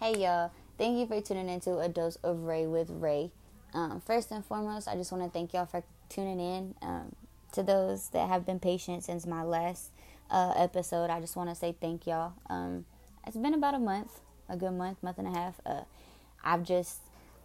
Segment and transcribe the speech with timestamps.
[0.00, 3.32] Hey y'all, thank you for tuning into A Dose of Ray with Ray.
[3.74, 6.74] Um, first and foremost, I just want to thank y'all for tuning in.
[6.80, 7.14] Um,
[7.52, 9.90] to those that have been patient since my last
[10.30, 12.32] uh, episode, I just want to say thank y'all.
[12.48, 12.86] Um,
[13.26, 15.60] it's been about a month, a good month, month and a half.
[15.66, 15.82] Uh,
[16.42, 17.00] I've just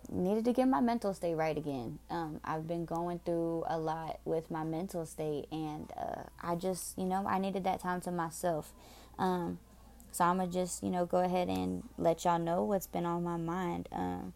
[0.10, 2.00] needed to get my mental state right again.
[2.10, 6.98] Um, I've been going through a lot with my mental state, and uh, I just,
[6.98, 8.72] you know, I needed that time to myself.
[9.20, 9.60] Um,
[10.16, 13.22] so I'm gonna just, you know, go ahead and let y'all know what's been on
[13.22, 13.90] my mind.
[13.92, 14.32] Um,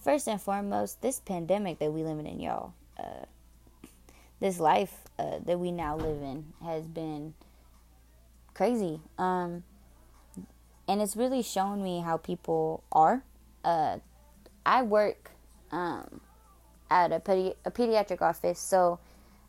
[0.00, 3.24] first and foremost, this pandemic that we live in, y'all, uh,
[4.38, 7.34] this life uh, that we now live in has been
[8.54, 9.00] crazy.
[9.18, 9.64] Um,
[10.86, 13.24] and it's really shown me how people are.
[13.64, 13.98] Uh,
[14.64, 15.32] I work
[15.72, 16.20] um,
[16.88, 19.00] at a, pedi- a pediatric office, so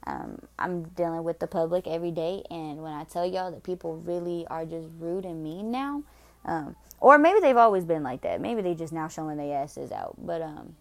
[0.08, 3.98] um, I'm dealing with the public every day, and when I tell y'all that people
[3.98, 6.04] really are just rude and mean now,
[6.46, 8.40] um, or maybe they've always been like that.
[8.40, 10.16] Maybe they just now showing their asses out.
[10.18, 10.78] But um,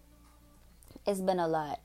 [1.05, 1.81] it's been a lot,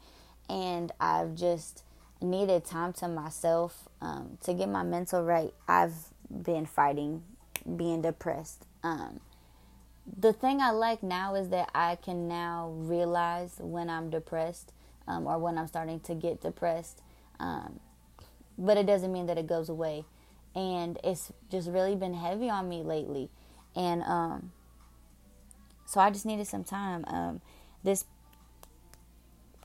[0.49, 1.83] and I've just
[2.21, 5.53] needed time to myself um, to get my mental right.
[5.67, 5.95] I've
[6.31, 7.25] been fighting
[7.77, 8.67] being depressed.
[8.85, 9.19] Um,
[10.17, 14.73] the thing I like now is that I can now realize when I'm depressed
[15.09, 17.02] um, or when I'm starting to get depressed
[17.43, 17.81] um,
[18.57, 20.05] but it doesn't mean that it goes away.
[20.55, 23.31] And it's just really been heavy on me lately.
[23.75, 24.53] And um,
[25.87, 27.05] so I just needed some time.
[27.09, 27.41] Um,
[27.83, 28.05] this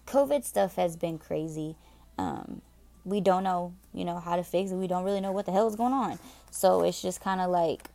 [0.07, 1.75] COVID stuff has been crazy.
[2.17, 2.61] Um,
[3.05, 4.75] we don't know, you know, how to fix it.
[4.75, 6.19] We don't really know what the hell is going on.
[6.49, 7.89] So it's just kind of like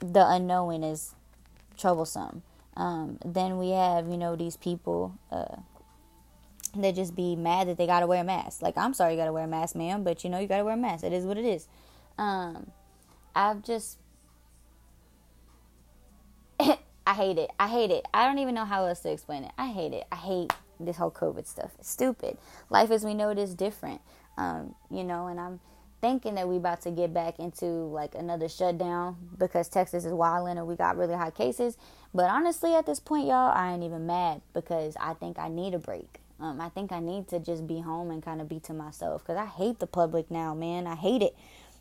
[0.00, 1.14] the unknowing is
[1.78, 2.42] troublesome.
[2.76, 5.14] Um, then we have, you know, these people.
[5.30, 5.56] Uh,
[6.74, 8.62] they just be mad that they gotta wear a mask.
[8.62, 10.74] Like, I'm sorry you gotta wear a mask, ma'am, but you know you gotta wear
[10.74, 11.04] a mask.
[11.04, 11.68] It is what it is.
[12.18, 12.70] Um,
[13.34, 13.98] I've just,
[16.60, 17.50] I hate it.
[17.58, 18.06] I hate it.
[18.12, 19.52] I don't even know how else to explain it.
[19.56, 20.04] I hate it.
[20.12, 21.72] I hate this whole COVID stuff.
[21.78, 22.38] It's stupid.
[22.68, 24.00] Life as we know it is different.
[24.36, 25.60] Um, you know, and I'm
[26.00, 30.56] thinking that we about to get back into like another shutdown because Texas is wilding
[30.56, 31.76] and we got really high cases.
[32.14, 35.74] But honestly, at this point, y'all, I ain't even mad because I think I need
[35.74, 36.20] a break.
[36.40, 39.22] Um, I think I need to just be home and kind of be to myself
[39.22, 40.86] because I hate the public now, man.
[40.86, 41.36] I hate it.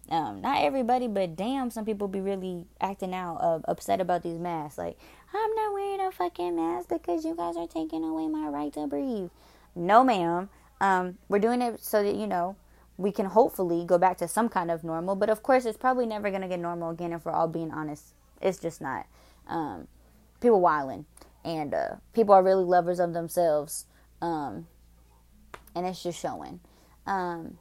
[0.09, 4.39] Um, not everybody, but damn, some people be really acting out, uh, upset about these
[4.39, 4.77] masks.
[4.77, 4.97] Like,
[5.33, 8.87] I'm not wearing a fucking mask because you guys are taking away my right to
[8.87, 9.29] breathe.
[9.75, 10.49] No, ma'am.
[10.81, 12.55] Um, we're doing it so that, you know,
[12.97, 15.15] we can hopefully go back to some kind of normal.
[15.15, 17.71] But of course, it's probably never going to get normal again if we're all being
[17.71, 18.13] honest.
[18.41, 19.05] It's just not.
[19.47, 19.87] Um,
[20.41, 21.05] people whiling.
[21.45, 23.85] And uh, people are really lovers of themselves
[24.21, 24.67] um,
[25.75, 26.59] and it's just showing.
[27.05, 27.57] Um,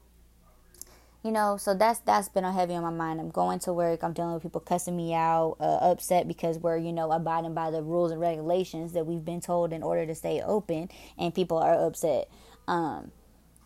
[1.24, 3.20] you know, so that's that's been heavy on my mind.
[3.20, 4.04] I'm going to work.
[4.04, 7.70] I'm dealing with people cussing me out, uh, upset because we're you know abiding by
[7.70, 10.88] the rules and regulations that we've been told in order to stay open,
[11.19, 12.30] and people are upset.
[12.69, 13.10] Um,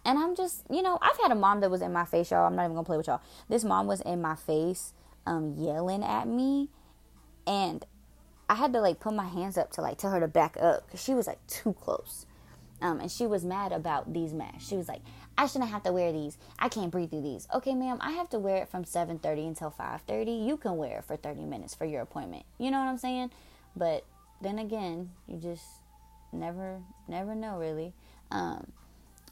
[0.04, 2.46] and I'm just you know I've had a mom that was in my face, y'all.
[2.46, 3.20] I'm not even gonna play with y'all.
[3.48, 4.94] This mom was in my face,
[5.26, 6.70] um, yelling at me,
[7.46, 7.84] and
[8.48, 10.86] I had to like put my hands up to like tell her to back up
[10.86, 12.24] because she was like too close.
[12.82, 14.66] Um, and she was mad about these masks.
[14.66, 15.02] She was like,
[15.38, 16.36] I shouldn't have to wear these.
[16.58, 17.46] I can't breathe through these.
[17.54, 20.46] Okay, ma'am, I have to wear it from 7:30 until 5:30.
[20.46, 22.44] You can wear it for 30 minutes for your appointment.
[22.58, 23.30] You know what I'm saying?
[23.76, 24.04] But
[24.40, 25.64] then again, you just
[26.32, 27.94] never never know really.
[28.30, 28.72] Um,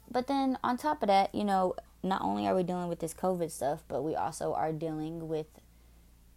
[0.09, 3.13] but then on top of that, you know, not only are we dealing with this
[3.13, 5.47] COVID stuff, but we also are dealing with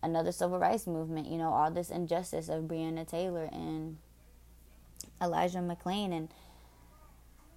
[0.03, 1.29] another civil rights movement.
[1.29, 3.99] You know, all this injustice of Breonna Taylor and
[5.23, 6.29] Elijah McClain and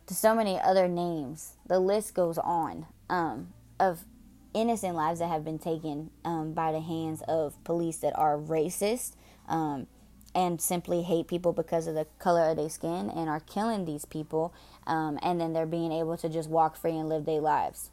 [0.07, 1.53] to so many other names.
[1.67, 4.05] The list goes on um, of
[4.53, 9.15] innocent lives that have been taken um, by the hands of police that are racist
[9.47, 9.87] um,
[10.33, 14.05] and simply hate people because of the color of their skin and are killing these
[14.05, 14.53] people.
[14.85, 17.91] Um, and then they're being able to just walk free and live their lives.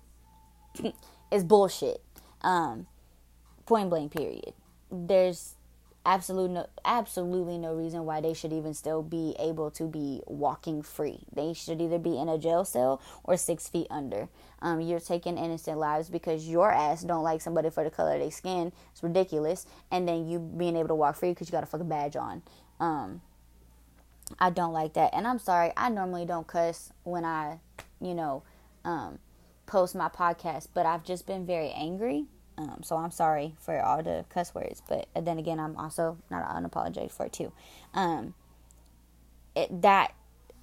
[1.33, 2.01] it's bullshit.
[2.43, 2.87] Um,
[3.67, 4.53] point blank, period.
[4.91, 5.55] There's
[6.05, 10.83] absolute no, absolutely no reason why they should even still be able to be walking
[10.83, 11.21] free.
[11.35, 14.29] They should either be in a jail cell or six feet under.
[14.61, 18.21] Um, you're taking innocent lives because your ass don't like somebody for the color of
[18.21, 18.73] their skin.
[18.93, 19.67] It's ridiculous.
[19.91, 22.43] And then you being able to walk free because you got a fucking badge on.
[22.81, 23.21] Um,
[24.39, 25.15] I don't like that.
[25.15, 27.61] And I'm sorry, I normally don't cuss when I,
[28.00, 28.43] you know,
[28.85, 29.19] um,
[29.67, 34.03] post my podcast, but I've just been very angry um, so I'm sorry for all
[34.03, 37.53] the cuss words, but then again, I'm also not unapologetic for it too.
[37.95, 38.35] Um,
[39.56, 40.15] it, that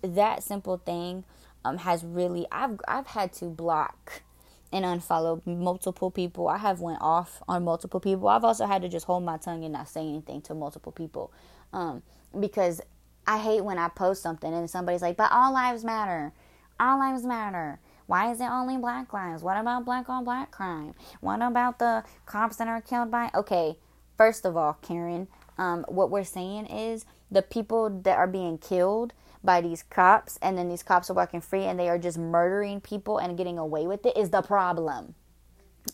[0.02, 1.24] that simple thing
[1.66, 4.24] um, has really I've I've had to block
[4.72, 6.48] and unfollow multiple people.
[6.48, 8.30] I have went off on multiple people.
[8.30, 11.32] I've also had to just hold my tongue and not say anything to multiple people.
[11.74, 12.04] Um,
[12.40, 12.82] because
[13.28, 16.32] I hate when I post something and somebody's like, but all lives matter.
[16.80, 17.80] All lives matter.
[18.08, 19.44] Why is it only black lives?
[19.44, 20.94] What about black on black crime?
[21.20, 23.32] What about the cops that are killed by?
[23.34, 23.78] Okay,
[24.18, 25.28] first of all, Karen,
[25.58, 29.14] um, what we're saying is the people that are being killed
[29.44, 32.82] by these cops and then these cops are walking free and they are just murdering
[32.82, 35.16] people and getting away with it is the problem.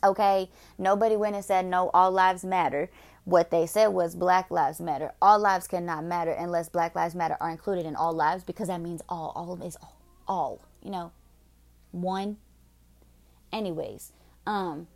[0.03, 0.49] Okay?
[0.77, 2.89] Nobody went and said no all lives matter.
[3.23, 5.11] What they said was black lives matter.
[5.21, 8.81] All lives cannot matter unless black lives matter are included in all lives because that
[8.81, 11.11] means all all is all, all, you know.
[11.91, 12.37] One
[13.51, 14.11] anyways,
[14.45, 14.87] um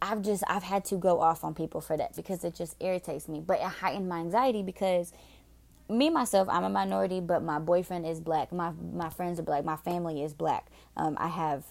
[0.00, 3.28] I've just I've had to go off on people for that because it just irritates
[3.28, 3.40] me.
[3.40, 5.12] But it heightened my anxiety because
[5.88, 8.52] me myself, I'm a minority, but my boyfriend is black.
[8.52, 9.64] My my friends are black.
[9.64, 10.66] My family is black.
[10.96, 11.64] Um, I have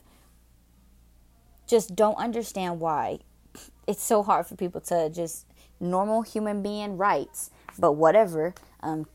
[1.68, 3.19] just don't understand why
[3.88, 5.45] it's so hard for people to just
[5.79, 8.53] normal human being rights, but whatever.
[8.81, 9.07] Um,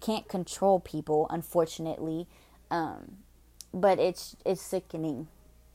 [0.00, 2.26] can't control people, unfortunately.
[2.70, 3.18] Um,
[3.76, 5.28] but it's it's sickening,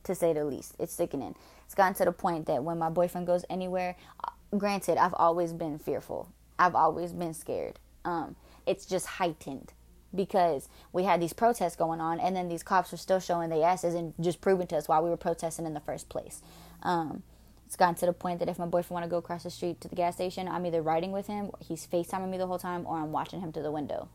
[0.03, 0.75] to say the least.
[0.80, 1.36] It's sickening.
[1.65, 5.53] It's gotten to the point that when my boyfriend goes anywhere, uh, granted, I've always
[5.53, 6.27] been fearful.
[6.59, 7.80] I've always been scared.
[8.03, 9.74] Um, it's just heightened
[10.13, 13.63] because we had these protests going on and then these cops were still showing their
[13.63, 16.42] asses and just proving to us why we were protesting in the first place.
[16.83, 17.24] Um,
[17.65, 19.80] it's gotten to the point that if my boyfriend want to go across the street
[19.81, 22.86] to the gas station, I'm either riding with him, he's FaceTiming me the whole time,
[22.86, 24.09] or I'm watching him through the window.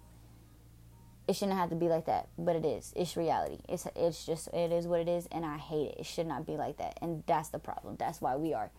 [1.28, 2.92] It shouldn't have to be like that, but it is.
[2.94, 3.58] It's reality.
[3.68, 6.00] It's it's just it is what it is, and I hate it.
[6.00, 7.96] It should not be like that, and that's the problem.
[7.98, 8.70] That's why we are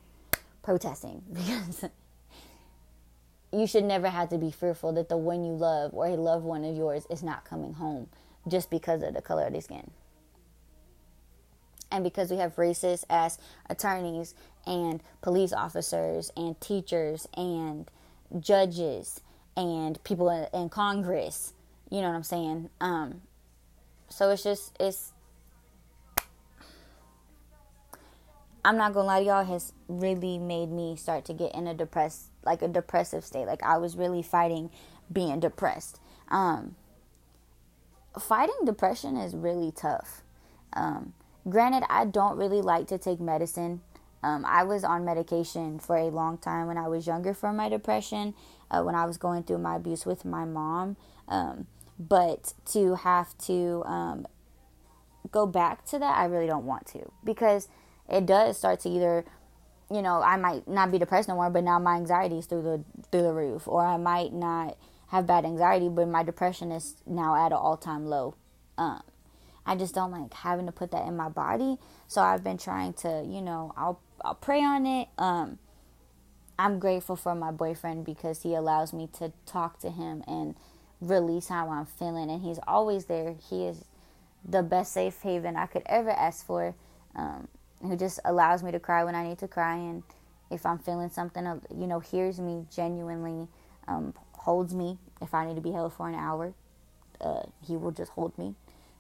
[0.64, 1.86] protesting because
[3.52, 6.44] you should never have to be fearful that the one you love or a loved
[6.44, 8.08] one of yours is not coming home
[8.48, 9.92] just because of the color of their skin.
[11.92, 13.38] And because we have racist ass
[13.70, 14.36] attorneys
[14.66, 17.90] and police officers and teachers and
[18.40, 19.22] judges
[19.56, 21.54] and people in, in Congress,
[21.90, 22.70] you know what I'm saying?
[22.82, 23.22] Um,
[24.10, 25.14] so it's just it's
[28.68, 31.74] I'm not gonna lie to y'all, has really made me start to get in a
[31.74, 33.46] depressed, like a depressive state.
[33.46, 34.72] Like I was really fighting
[35.10, 36.02] being depressed.
[36.30, 36.76] Um,
[38.20, 40.22] fighting depression is really tough.
[40.74, 41.14] Um,
[41.48, 43.80] granted, I don't really like to take medicine.
[44.22, 47.70] Um, I was on medication for a long time when I was younger for my
[47.70, 48.34] depression,
[48.70, 50.98] uh, when I was going through my abuse with my mom.
[51.30, 51.68] Um,
[52.00, 54.28] but to have to um,
[55.32, 57.12] go back to that, I really don't want to.
[57.24, 57.68] Because
[58.10, 59.26] it does start to either
[59.92, 62.62] you know i might not be depressed no more but now my anxiety is through
[62.62, 63.68] the through the roof.
[63.68, 64.78] Or i might not
[65.10, 68.36] have bad anxiety but my depression is now at an all-time low.
[68.78, 69.02] Um,
[69.66, 71.78] i just don't like having to put that in my body.
[72.08, 75.08] So i've been trying to you know i'll i'll pray on it.
[75.18, 75.60] Um,
[76.60, 80.56] i'm grateful for my boyfriend because he allows me to talk to him and
[81.02, 83.86] release how i'm feeling and he's always there he is
[84.48, 86.74] the best safe haven i could ever ask for
[87.16, 87.48] um,
[87.82, 90.04] who just allows me to cry when I need to cry, and
[90.50, 93.48] if I'm feeling something, uh, you know, hears me genuinely,
[93.88, 96.54] um, holds me if I need to be held for an hour.
[97.20, 98.56] Uh, he will just hold me.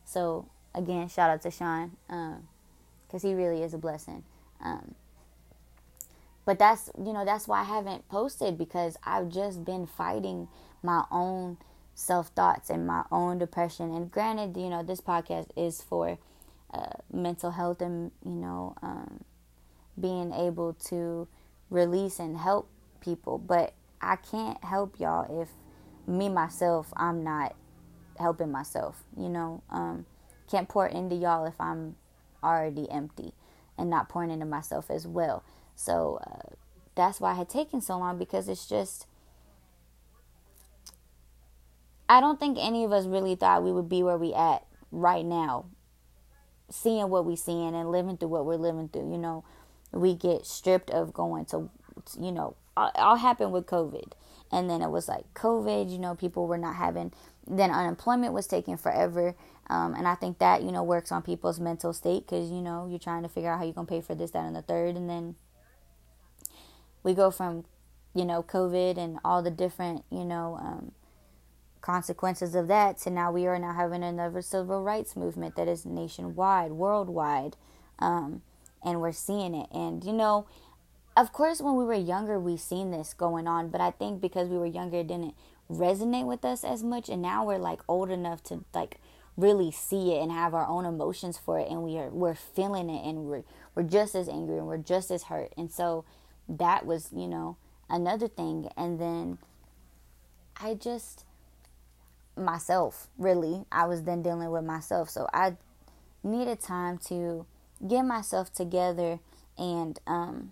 [0.05, 4.23] So again, shout out to Sean, because um, he really is a blessing.
[4.63, 4.95] Um,
[6.45, 10.47] but that's you know that's why I haven't posted because I've just been fighting
[10.81, 11.57] my own
[11.97, 13.94] self thoughts and my own depression.
[13.94, 16.18] And granted, you know this podcast is for
[16.73, 19.23] uh, mental health and you know um,
[19.99, 21.27] being able to
[21.69, 22.69] release and help
[23.01, 23.37] people.
[23.37, 25.49] But i can't help y'all if
[26.06, 27.56] me myself i'm not
[28.19, 29.61] helping myself you know?
[29.69, 30.06] Um,
[30.49, 31.95] can't pour into y'all if i'm
[32.44, 33.33] already empty
[33.77, 35.44] and not pouring into myself as well.
[35.75, 36.56] So uh,
[36.95, 39.07] that's why i had taken so long because it's just
[42.09, 45.26] i don't think any of us really thought we would be where we at right
[45.26, 45.66] now
[46.69, 49.11] seeing what we seeing and living through what we're living through.
[49.11, 49.44] You know,
[49.92, 51.69] we get stripped of going to,
[52.19, 54.11] you know, all happened with COVID.
[54.52, 57.11] And then it was like COVID, you know, people were not having,
[57.45, 59.35] then unemployment was taking forever.
[59.69, 62.87] Um, and I think that, you know, works on people's mental state because, you know,
[62.90, 64.95] you're trying to figure out how you're to pay for this, that, and the third.
[64.95, 65.35] And then
[67.04, 67.66] we go from,
[68.14, 70.92] you know, COVID and all the different, you know, um,
[71.81, 75.85] consequences of that to now we are now having another civil rights movement that is
[75.85, 77.55] nationwide, worldwide,
[77.99, 78.41] um,
[78.83, 79.67] and we're seeing it.
[79.71, 80.47] And you know,
[81.15, 84.49] of course, when we were younger, we seen this going on, but I think because
[84.49, 85.35] we were younger, it didn't
[85.69, 88.99] resonate with us as much, and now we're like old enough to like
[89.37, 92.89] really see it and have our own emotions for it and we are we're feeling
[92.89, 93.43] it and we're
[93.75, 96.03] we're just as angry and we're just as hurt and so
[96.49, 97.55] that was you know
[97.87, 99.37] another thing and then
[100.59, 101.23] i just
[102.37, 103.65] myself really.
[103.71, 105.09] I was then dealing with myself.
[105.09, 105.56] So i
[106.23, 107.45] needed time to
[107.87, 109.19] get myself together
[109.57, 110.51] and um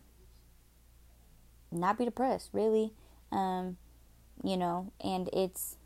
[1.72, 2.94] not be depressed really.
[3.32, 3.78] Um
[4.44, 5.78] you know and it's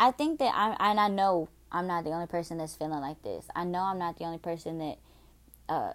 [0.00, 3.22] i think that i and i know i'm not the only person that's feeling like
[3.22, 3.46] this.
[3.54, 4.98] I know i'm not the only person that
[5.68, 5.92] uh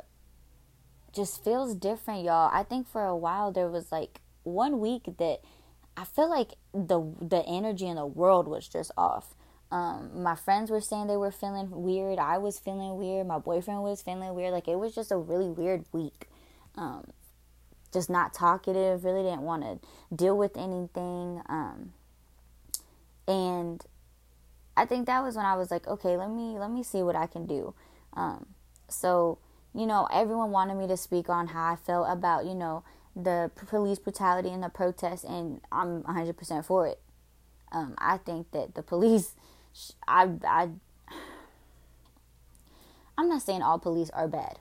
[1.13, 2.49] just feels different y'all.
[2.53, 5.41] I think for a while there was like one week that
[5.97, 9.35] i feel like the the energy in the world was just off
[9.71, 12.19] um, my friends were saying they were feeling weird.
[12.19, 13.25] I was feeling weird.
[13.25, 14.51] My boyfriend was feeling weird.
[14.51, 16.27] Like it was just a really weird week.
[16.75, 17.05] Um,
[17.93, 19.05] just not talkative.
[19.05, 19.79] Really didn't want to
[20.13, 21.41] deal with anything.
[21.47, 21.93] Um,
[23.27, 23.81] and
[24.75, 27.15] I think that was when I was like, okay, let me let me see what
[27.15, 27.73] I can do.
[28.13, 28.47] Um,
[28.89, 29.37] so
[29.73, 32.83] you know, everyone wanted me to speak on how I felt about you know
[33.15, 36.99] the police brutality and the protests, and I'm 100% for it.
[37.71, 39.33] Um, I think that the police
[40.07, 40.69] I, I,
[43.17, 44.59] I'm not saying all police are bad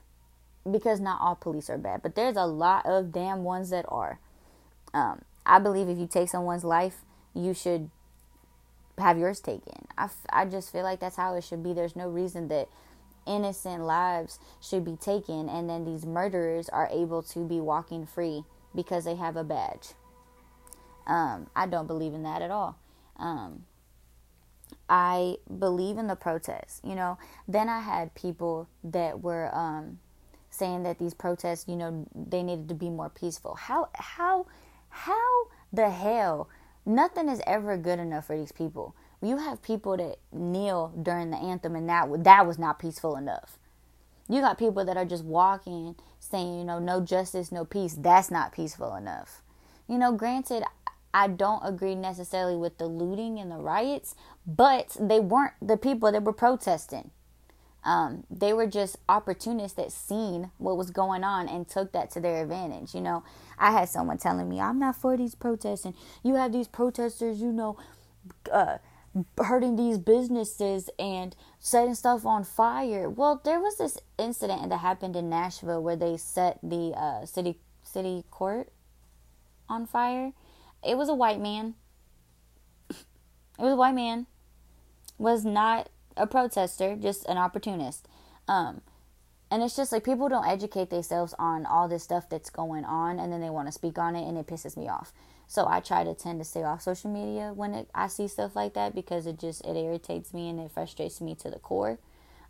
[0.71, 4.19] because not all police are bad, but there's a lot of damn ones that are.
[4.93, 6.99] Um, I believe if you take someone's life,
[7.35, 7.91] you should
[8.99, 9.87] have yours taken.
[9.97, 11.73] I, I just feel like that's how it should be.
[11.73, 12.69] There's no reason that
[13.27, 18.45] innocent lives should be taken and then these murderers are able to be walking free
[18.75, 19.91] because they have a badge.
[21.07, 22.79] Um, I don't believe in that at all.
[23.17, 23.65] Um,
[24.89, 27.19] I believe in the protests, you know.
[27.49, 29.99] Then I had people that were um,
[30.51, 33.55] saying that these protests, you know, they needed to be more peaceful.
[33.55, 34.47] How how
[34.89, 36.49] how the hell
[36.85, 38.95] nothing is ever good enough for these people.
[39.23, 43.59] You have people that kneel during the anthem and that that was not peaceful enough.
[44.29, 47.95] You got people that are just walking saying, you know, no justice, no peace.
[47.99, 49.43] That's not peaceful enough.
[49.89, 50.63] You know, granted,
[51.13, 54.15] I don't agree necessarily with the looting and the riots,
[54.47, 57.11] but they weren't the people that were protesting.
[57.83, 62.21] Um, they were just opportunists that seen what was going on and took that to
[62.21, 62.95] their advantage.
[62.95, 63.25] You know,
[63.59, 67.41] I had someone telling me, I'm not for these protests, and you have these protesters,
[67.41, 67.79] you know,
[68.53, 68.79] uh,
[69.39, 73.09] hurting these businesses and setting stuff on fire.
[73.09, 77.59] Well, there was this incident that happened in Nashville where they set the uh, city
[77.83, 78.71] city court
[79.69, 80.33] on fire
[80.85, 81.75] it was a white man.
[82.91, 84.27] It was a white man.
[85.19, 88.09] Was not a protester, just an opportunist.
[88.49, 88.81] Um,
[89.51, 93.19] and it's just like people don't educate themselves on all this stuff that's going on,
[93.19, 95.13] and then they want to speak on it, and it pisses me off.
[95.51, 98.55] So I try to tend to stay off social media when it, I see stuff
[98.55, 101.99] like that because it just it irritates me and it frustrates me to the core.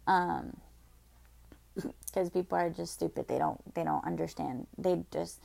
[0.07, 0.59] Um,
[1.75, 3.27] because people are just stupid.
[3.27, 4.67] They don't they don't understand.
[4.77, 5.41] They just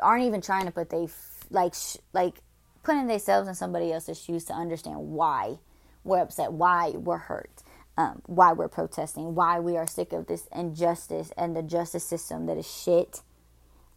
[0.00, 1.06] aren't even trying to put they
[1.50, 2.36] like sh- like
[2.82, 5.58] putting themselves in somebody else's shoes to understand why
[6.02, 7.62] we're upset, why we're hurt,
[7.98, 12.46] um, why we're protesting, why we are sick of this injustice and the justice system
[12.46, 13.20] that is shit.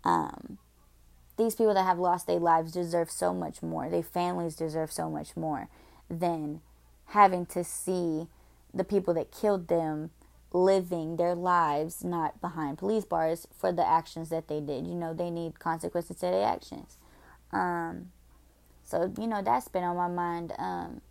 [0.03, 0.57] Um,
[1.39, 3.89] these people that have lost their lives deserve so much more.
[3.89, 5.69] Their families deserve so much more
[6.09, 6.61] than
[7.07, 8.27] having to see
[8.73, 10.11] the people that killed them
[10.51, 14.85] living their lives not behind police bars for the actions that they did.
[14.85, 16.97] You know, they need consequences to their actions.
[17.51, 18.11] Um,
[18.83, 20.51] so you know that's been on my mind.
[20.57, 21.01] Um,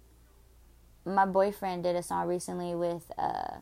[1.05, 3.59] my boyfriend did a song recently with uh,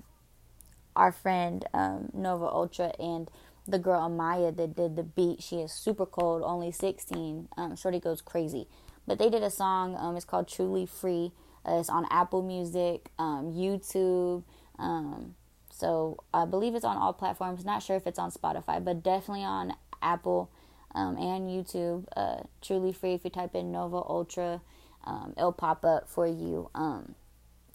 [0.97, 3.31] our friend um, Nova Ultra and
[3.67, 5.43] the girl Amaya that did the beat.
[5.43, 7.49] She is super cold, only 16.
[7.57, 8.67] Um, Shorty goes crazy.
[9.07, 9.97] But they did a song.
[9.99, 11.33] Um, it's called Truly Free.
[11.65, 14.43] Uh, it's on Apple Music, um, YouTube.
[14.79, 15.35] Um,
[15.71, 17.65] so I believe it's on all platforms.
[17.65, 20.51] Not sure if it's on Spotify, but definitely on Apple
[20.95, 22.05] um, and YouTube.
[22.17, 23.15] Uh, truly free.
[23.15, 24.61] If you type in Nova Ultra,
[25.05, 26.71] um, it'll pop up for you.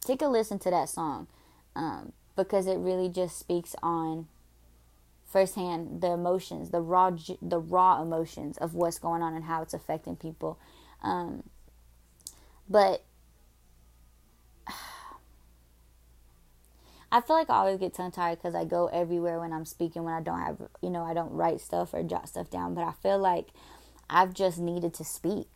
[0.04, 1.28] Take a listen to that song
[2.36, 4.28] because it really just speaks on
[5.32, 7.12] firsthand the emotions, the raw,
[7.42, 10.60] the raw emotions of what's going on and how it's affecting people.
[11.02, 11.44] Um,
[12.70, 13.04] but
[17.12, 20.04] I feel like I always get tongue tied because I go everywhere when I'm speaking
[20.04, 22.74] when I don't have, you know, I don't write stuff or jot stuff down.
[22.74, 23.48] But I feel like
[24.10, 25.48] I've just needed to speak.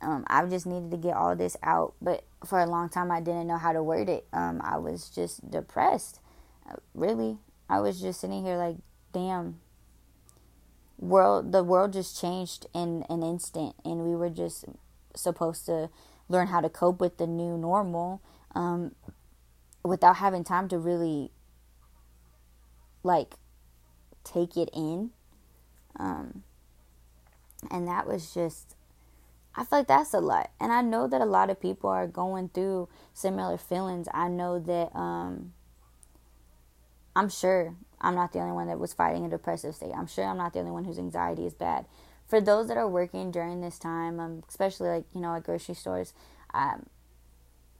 [0.00, 1.94] Um, I've just needed to get all this out.
[2.00, 4.26] But for a long time, I didn't know how to word it.
[4.32, 6.20] Um, I was just depressed.
[6.68, 8.76] Uh, really, I was just sitting here like,
[9.12, 9.60] damn.
[10.98, 14.64] World, the world just changed in an instant, and we were just
[15.14, 15.90] supposed to
[16.28, 18.20] learn how to cope with the new normal.
[18.54, 18.94] Um,
[19.88, 21.30] without having time to really
[23.02, 23.34] like
[24.24, 25.10] take it in.
[25.98, 26.42] Um,
[27.70, 28.76] and that was just,
[29.54, 30.50] I feel like that's a lot.
[30.60, 34.08] And I know that a lot of people are going through similar feelings.
[34.12, 35.52] I know that, um,
[37.16, 39.92] I'm sure I'm not the only one that was fighting a depressive state.
[39.96, 41.86] I'm sure I'm not the only one whose anxiety is bad.
[42.26, 45.74] For those that are working during this time, um, especially like, you know, at grocery
[45.74, 46.12] stores,
[46.52, 46.86] I'm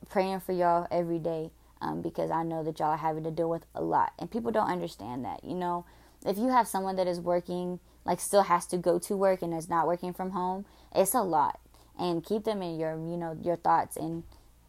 [0.08, 3.50] praying for y'all every day um, because I know that y'all are having to deal
[3.50, 4.12] with a lot.
[4.18, 5.44] And people don't understand that.
[5.44, 5.84] You know,
[6.24, 9.54] if you have someone that is working, like still has to go to work and
[9.54, 11.60] is not working from home, it's a lot.
[11.98, 14.22] And keep them in your, you know, your thoughts and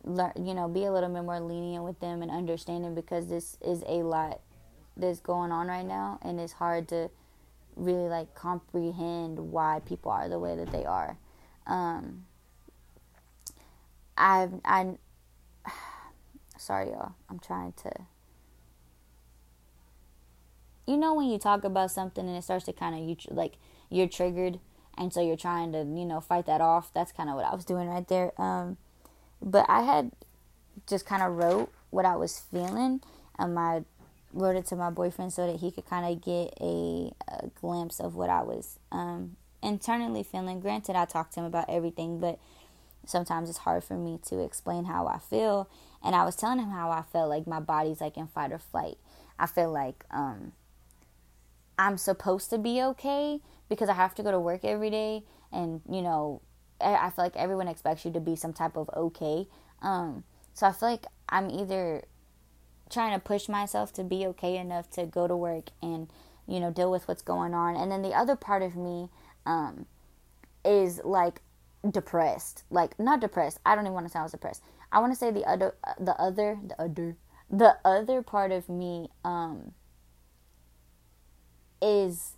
[0.04, 3.58] learn, you know, be a little bit more lenient with them and understanding because this
[3.62, 4.42] is a lot
[5.00, 7.10] that's going on right now and it's hard to
[7.76, 11.18] really like comprehend why people are the way that they are.
[11.66, 12.26] Um,
[14.18, 14.98] I've I
[16.58, 17.14] sorry y'all.
[17.30, 17.92] I'm trying to
[20.90, 23.58] you know when you talk about something and it starts to kind of you like
[23.92, 24.60] you're triggered
[24.98, 27.54] and so you're trying to you know fight that off that's kind of what i
[27.54, 28.76] was doing right there um
[29.40, 30.12] but i had
[30.88, 33.00] just kind of wrote what i was feeling
[33.38, 33.84] and my
[34.34, 38.00] wrote it to my boyfriend so that he could kind of get a, a, glimpse
[38.00, 40.60] of what i was um internally feeling.
[40.60, 42.40] Granted i talked to him about everything but
[43.06, 45.70] sometimes it's hard for me to explain how i feel.
[46.04, 48.60] And i was telling him how i felt like my body's like in fight or
[48.60, 48.98] flight.
[49.38, 50.54] I feel like um
[51.78, 55.24] I'm supposed to be okay because I have to go to work every day.
[55.52, 56.42] And you know
[56.82, 59.48] I feel like everyone expects you to be some type of okay.
[59.82, 62.04] Um, so I feel like I'm either
[62.90, 66.10] trying to push myself to be okay enough to go to work and
[66.48, 69.10] you know deal with what's going on, and then the other part of me
[69.46, 69.86] um,
[70.66, 71.42] is like
[71.90, 73.60] depressed, like not depressed.
[73.66, 74.64] I don't even want to sound depressed.
[74.92, 77.16] I want to say the other, the other, the other,
[77.50, 79.74] the other part of me um,
[81.82, 82.36] is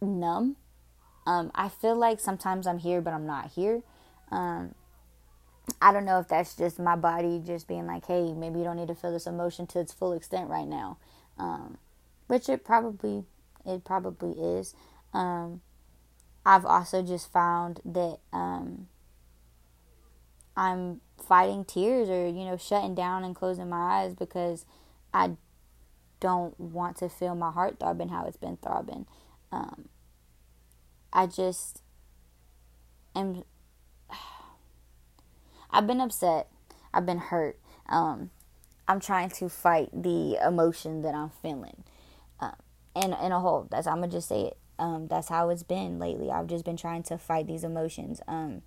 [0.00, 0.56] numb.
[1.26, 3.82] Um, I feel like sometimes I'm here, but I'm not here.
[5.80, 8.76] I don't know if that's just my body just being like, hey, maybe you don't
[8.76, 10.98] need to feel this emotion to its full extent right now.
[11.38, 11.78] Um,
[12.26, 13.24] which it probably
[13.64, 14.74] it probably is.
[15.12, 15.60] Um,
[16.44, 18.88] I've also just found that um,
[20.56, 24.66] I'm fighting tears or you know shutting down and closing my eyes because
[25.12, 25.32] I
[26.20, 29.06] don't want to feel my heart throbbing how it's been throbbing.
[29.52, 29.88] Um,
[31.12, 31.82] I just
[33.14, 33.44] am.
[35.74, 36.48] I've been upset.
[36.94, 37.58] I've been hurt.
[37.88, 38.30] Um,
[38.86, 41.82] I'm trying to fight the emotion that I'm feeling.
[42.38, 42.54] Um,
[42.94, 44.58] and in a whole, that's I'm gonna just say it.
[44.78, 46.30] Um, that's how it's been lately.
[46.30, 48.20] I've just been trying to fight these emotions.
[48.28, 48.62] Um,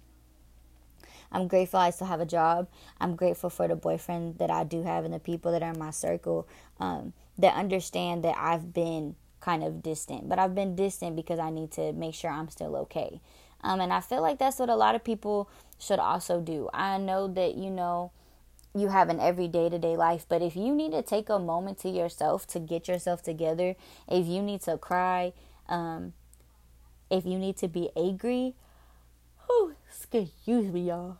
[1.31, 2.67] I'm grateful I still have a job.
[2.99, 5.79] I'm grateful for the boyfriend that I do have and the people that are in
[5.79, 6.47] my circle.
[6.79, 11.51] Um, that understand that I've been kind of distant, but I've been distant because I
[11.51, 13.21] need to make sure I'm still okay.
[13.61, 16.69] Um, and I feel like that's what a lot of people should also do.
[16.73, 18.11] I know that, you know,
[18.75, 21.79] you have an everyday to day life, but if you need to take a moment
[21.79, 23.75] to yourself to get yourself together,
[24.07, 25.33] if you need to cry,
[25.67, 26.13] um,
[27.09, 28.53] if you need to be angry,
[29.45, 31.17] whew, excuse me, y'all.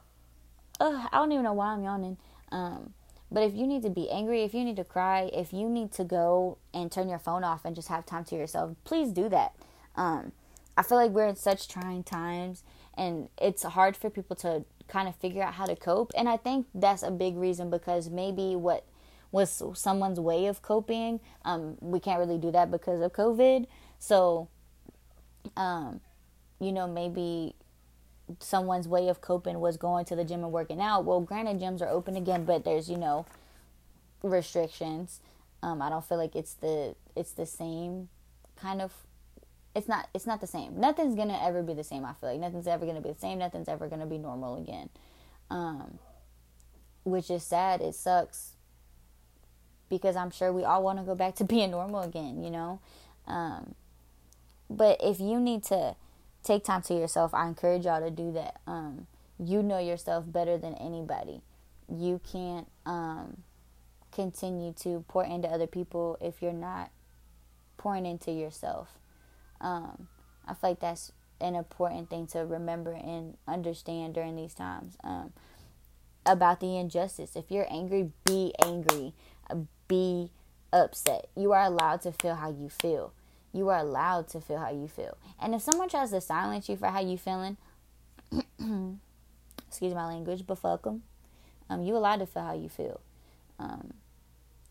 [0.80, 2.18] Ugh, I don't even know why I'm yawning.
[2.52, 2.94] Um,
[3.32, 5.92] but if you need to be angry, if you need to cry, if you need
[5.94, 9.28] to go and turn your phone off and just have time to yourself, please do
[9.30, 9.54] that.
[9.96, 10.32] Um,
[10.78, 12.64] I feel like we're in such trying times
[12.96, 16.12] and it's hard for people to kind of figure out how to cope.
[16.16, 18.86] And I think that's a big reason because maybe what
[19.32, 23.66] was someone's way of coping, um, we can't really do that because of COVID.
[24.00, 24.48] So,
[25.58, 26.00] um,
[26.60, 27.56] you know, maybe
[28.40, 31.06] someone's way of coping was going to the gym and working out.
[31.06, 33.26] Well, granted, gyms are open again, but there's you know
[34.24, 35.22] restrictions.
[35.64, 38.10] Um, I don't feel like it's the it's the same
[38.56, 38.94] kind of.
[39.78, 40.10] It's not.
[40.14, 40.80] It's not the same.
[40.80, 42.04] Nothing's gonna ever be the same.
[42.04, 43.40] I feel like nothing's ever gonna be the same.
[43.40, 44.90] Nothing's ever gonna be normal again.
[45.50, 46.00] Um,
[47.04, 47.82] which is sad.
[47.82, 48.54] It sucks
[49.90, 52.44] because I'm sure we all want to go back to being normal again.
[52.44, 52.80] You know.
[53.28, 53.76] Um,
[54.70, 55.96] but if you need to
[56.48, 57.34] take time to yourself.
[57.34, 58.62] I encourage y'all to do that.
[58.66, 59.06] Um,
[59.38, 61.42] you know yourself better than anybody.
[61.94, 63.44] You can't um,
[64.12, 66.90] continue to pour into other people if you're not
[67.78, 68.88] pouring into yourself.
[69.62, 70.08] Um,
[70.48, 75.34] I feel like that's an important thing to remember and understand during these times um,
[76.26, 77.36] about the injustice.
[77.36, 79.14] If you're angry, be angry,
[79.88, 80.30] be
[80.74, 81.28] upset.
[81.36, 83.14] You are allowed to feel how you feel.
[83.54, 85.18] You are allowed to feel how you feel.
[85.40, 87.58] And if someone tries to silence you for how you feeling,
[89.68, 91.04] excuse my language, but fuck them.
[91.70, 93.02] Um, you allowed to feel how you feel.
[93.60, 93.94] Um,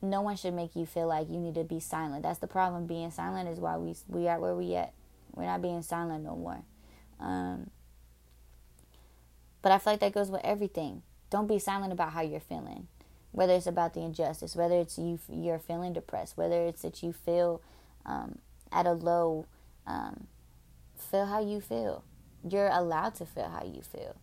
[0.03, 2.23] no one should make you feel like you need to be silent.
[2.23, 2.87] That's the problem.
[2.87, 4.93] Being silent is why we we are where we at.
[5.35, 6.63] We're not being silent no more.
[7.21, 7.71] Um,
[9.63, 11.03] but I feel like that goes with everything.
[11.31, 12.89] Don't be silent about how you're feeling.
[13.33, 17.13] Whether it's about the injustice, whether it's you you're feeling depressed, whether it's that you
[17.13, 17.61] feel
[18.07, 18.39] um,
[18.73, 19.47] at a low,
[19.87, 20.27] um,
[20.97, 22.05] feel how you feel.
[22.49, 24.17] You're allowed to feel how you feel,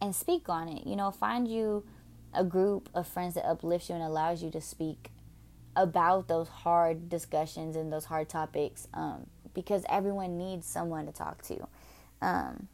[0.00, 0.86] and speak on it.
[0.86, 1.84] You know, find you
[2.34, 5.10] a group of friends that uplifts you and allows you to speak
[5.76, 11.42] about those hard discussions and those hard topics um, because everyone needs someone to talk
[11.42, 11.68] to.
[12.20, 12.68] Um,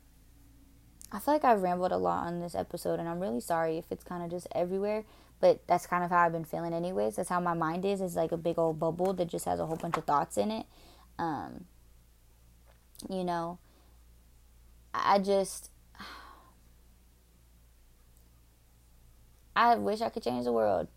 [1.12, 3.84] I feel like I've rambled a lot on this episode, and I'm really sorry if
[3.90, 5.04] it's kind of just everywhere.
[5.40, 7.16] But that's kind of how I've been feeling, anyways.
[7.16, 8.00] That's how my mind is.
[8.00, 10.50] It's like a big old bubble that just has a whole bunch of thoughts in
[10.50, 10.66] it.
[11.18, 11.66] Um,
[13.10, 13.58] you know,
[14.94, 15.70] I just
[19.56, 20.88] I wish I could change the world.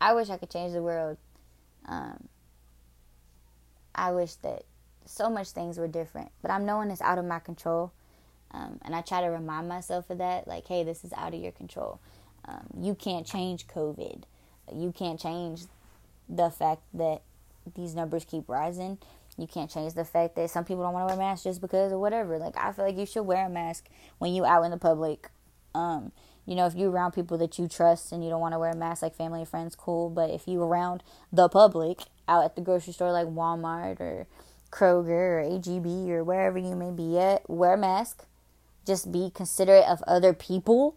[0.00, 1.16] I wish I could change the world.
[1.86, 2.28] Um,
[3.94, 4.64] I wish that
[5.06, 7.92] so much things were different, but I'm knowing it's out of my control.
[8.52, 11.40] Um, and I try to remind myself of that, like, hey, this is out of
[11.40, 12.00] your control.
[12.46, 14.22] Um, you can't change COVID.
[14.72, 15.62] You can't change
[16.28, 17.22] the fact that
[17.74, 18.98] these numbers keep rising.
[19.38, 21.92] You can't change the fact that some people don't want to wear masks just because
[21.92, 22.38] of whatever.
[22.38, 23.88] Like, I feel like you should wear a mask
[24.18, 25.30] when you out in the public.
[25.74, 26.12] Um,
[26.46, 28.70] you know, if you're around people that you trust and you don't want to wear
[28.70, 30.08] a mask, like family and friends, cool.
[30.08, 34.26] But if you around the public, out at the grocery store like Walmart or
[34.70, 38.24] Kroger or HEB or wherever you may be at, wear a mask.
[38.86, 40.96] Just be considerate of other people.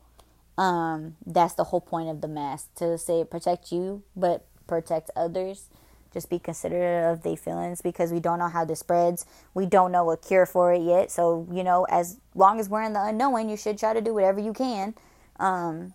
[0.57, 5.65] Um, that's the whole point of the mask to say protect you, but protect others.
[6.13, 9.25] Just be considerate of their feelings because we don't know how this spreads.
[9.53, 11.11] We don't know a cure for it yet.
[11.11, 14.13] So, you know, as long as we're in the unknown, you should try to do
[14.13, 14.95] whatever you can
[15.39, 15.93] um,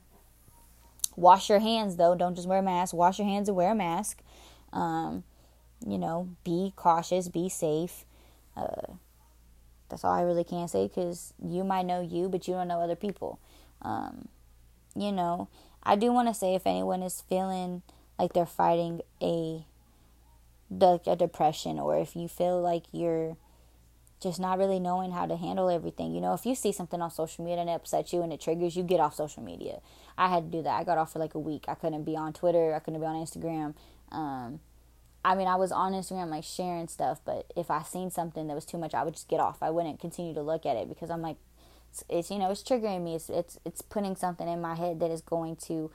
[1.16, 2.14] wash your hands though.
[2.14, 2.94] Don't just wear a mask.
[2.94, 4.22] Wash your hands and wear a mask.
[4.72, 5.24] Um,
[5.86, 8.04] you know, be cautious, be safe.
[8.56, 8.94] Uh,
[9.88, 12.80] that's all I really can say because you might know you, but you don't know
[12.80, 13.38] other people.
[13.82, 14.28] Um,
[14.96, 15.48] you know,
[15.82, 17.82] I do want to say if anyone is feeling
[18.18, 19.66] like they're fighting a
[20.80, 23.36] a depression, or if you feel like you're
[24.24, 26.12] just not really knowing how to handle everything.
[26.14, 28.40] You know, if you see something on social media and it upsets you and it
[28.40, 29.80] triggers you, get off social media.
[30.18, 30.80] I had to do that.
[30.80, 31.66] I got off for like a week.
[31.68, 32.74] I couldn't be on Twitter.
[32.74, 33.74] I couldn't be on Instagram.
[34.10, 34.60] Um,
[35.24, 38.54] I mean, I was on Instagram like sharing stuff, but if I seen something that
[38.54, 39.62] was too much, I would just get off.
[39.62, 41.36] I wouldn't continue to look at it because I'm like,
[41.90, 43.14] it's, it's you know, it's triggering me.
[43.14, 45.90] It's it's it's putting something in my head that is going to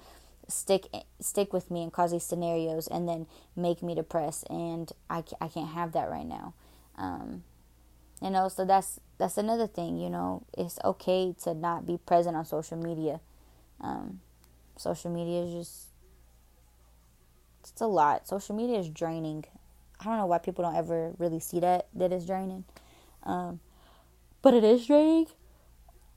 [0.49, 0.87] stick
[1.19, 5.47] stick with me and cause these scenarios and then make me depressed and I, I
[5.47, 6.53] can't have that right now
[6.97, 7.43] um,
[8.21, 12.35] you know so that's that's another thing you know it's okay to not be present
[12.35, 13.19] on social media.
[13.81, 14.19] Um,
[14.77, 15.85] social media is just
[17.61, 18.27] it's a lot.
[18.27, 19.45] Social media is draining.
[19.99, 22.63] I don't know why people don't ever really see that that it's draining.
[23.23, 23.59] Um,
[24.41, 25.27] but it is draining.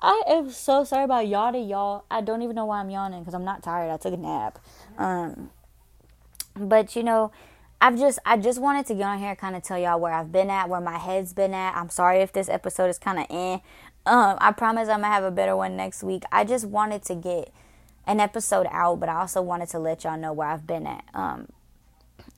[0.00, 2.04] I am so sorry about y'all to y'all.
[2.10, 3.90] I don't even know why i'm yawning because i'm not tired.
[3.90, 4.58] I took a nap.
[4.98, 5.50] Um,
[6.56, 7.32] but you know
[7.82, 10.12] I've just I just wanted to get on here and kind of tell y'all where
[10.12, 11.74] I've been at, where my head's been at.
[11.76, 13.58] I'm sorry if this episode is kind of eh.
[14.06, 16.22] Um, I promise I'm gonna have a better one next week.
[16.30, 17.52] I just wanted to get
[18.06, 21.04] an episode out, but I also wanted to let y'all know where I've been at.
[21.12, 21.48] Um,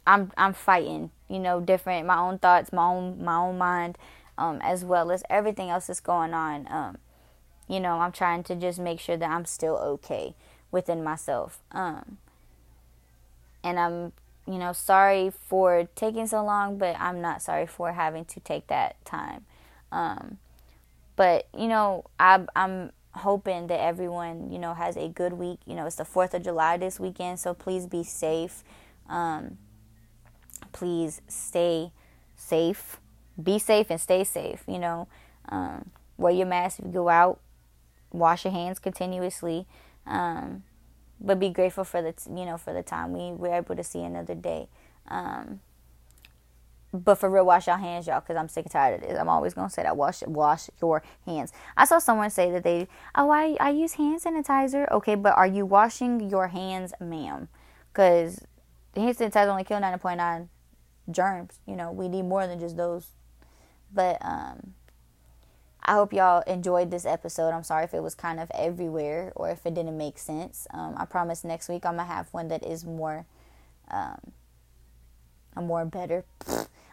[0.06, 3.98] I'm I'm fighting, you know, different my own thoughts, my own my own mind,
[4.38, 6.66] um, as well as everything else that's going on.
[6.70, 6.96] Um,
[7.68, 10.34] you know, I'm trying to just make sure that I'm still okay
[10.70, 11.58] within myself.
[11.70, 12.16] Um,
[13.62, 14.12] and I'm
[14.46, 18.66] you know, sorry for taking so long, but I'm not sorry for having to take
[18.66, 19.44] that time.
[19.90, 20.38] Um,
[21.16, 25.60] but you know, I, I'm hoping that everyone, you know, has a good week.
[25.66, 28.64] You know, it's the Fourth of July this weekend, so please be safe.
[29.08, 29.58] Um,
[30.72, 31.92] please stay
[32.36, 33.00] safe.
[33.42, 34.62] Be safe and stay safe.
[34.66, 35.08] You know,
[35.48, 37.40] um, wear your mask if you go out.
[38.12, 39.66] Wash your hands continuously.
[40.06, 40.64] Um,
[41.24, 44.02] but be grateful for the you know for the time we were able to see
[44.02, 44.68] another day.
[45.08, 45.60] Um,
[46.94, 49.18] but for real, wash your hands, y'all, because I'm sick and tired of this.
[49.18, 49.96] I'm always gonna say that.
[49.96, 51.52] Wash, wash your hands.
[51.76, 54.88] I saw someone say that they, oh, I, I use hand sanitizer.
[54.92, 57.48] Okay, but are you washing your hands, ma'am?
[57.92, 58.46] Because
[58.94, 60.48] hand sanitizer only kill 9.9
[61.10, 61.58] germs.
[61.66, 63.08] You know, we need more than just those.
[63.92, 64.74] But um,
[65.84, 67.50] I hope y'all enjoyed this episode.
[67.50, 70.66] I'm sorry if it was kind of everywhere or if it didn't make sense.
[70.72, 73.26] Um, I promise next week I'm gonna have one that is more,
[73.90, 74.32] um,
[75.54, 76.24] a more better.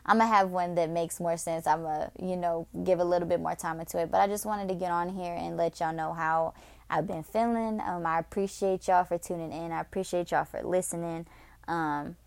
[0.06, 1.68] I'm gonna have one that makes more sense.
[1.68, 4.12] I'm gonna, you know, give a little bit more time into it.
[4.12, 6.54] But I just wanted to get on here and let y'all know how
[6.90, 7.80] I've been feeling.
[7.86, 9.72] Um, I appreciate y'all for tuning in.
[9.72, 11.28] I appreciate y'all for listening.
[11.66, 12.18] Um,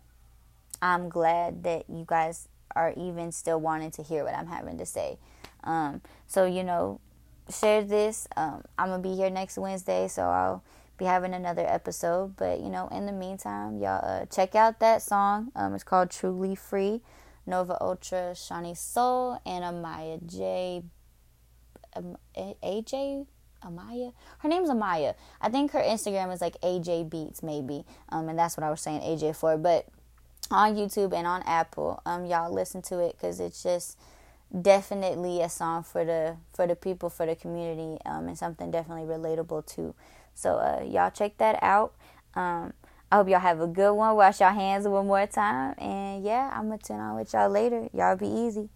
[0.81, 4.85] I'm glad that you guys are even still wanting to hear what I'm having to
[4.85, 5.19] say.
[5.65, 6.99] Um, so, you know,
[7.49, 8.27] share this.
[8.35, 10.63] Um, I'm going to be here next Wednesday, so I'll
[10.97, 12.35] be having another episode.
[12.37, 15.51] But, you know, in the meantime, y'all uh, check out that song.
[15.55, 17.01] Um, it's called Truly Free.
[17.45, 20.83] Nova Ultra, Shawnee Soul, and Amaya J.
[21.95, 23.27] Um, AJ
[23.63, 24.13] Amaya.
[24.39, 25.15] Her name's Amaya.
[25.41, 27.85] I think her Instagram is like AJ Beats, maybe.
[28.09, 29.57] Um, and that's what I was saying AJ for.
[29.57, 29.87] But
[30.51, 33.97] on YouTube and on Apple, um, y'all listen to it because it's just
[34.61, 39.03] definitely a song for the for the people for the community um, and something definitely
[39.03, 39.93] relatable too.
[40.33, 41.93] So uh, y'all check that out.
[42.35, 42.73] Um,
[43.11, 44.15] I hope y'all have a good one.
[44.15, 47.87] Wash your hands one more time, and yeah, I'm gonna tune on with y'all later.
[47.93, 48.69] Y'all be easy.